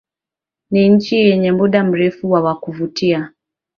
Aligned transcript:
ni 0.71 0.89
nchi 0.89 1.15
yenye 1.15 1.51
muda 1.51 1.83
mrefu 1.83 2.27
na 2.35 2.41
wa 2.41 2.55
kuvutia 2.55 3.31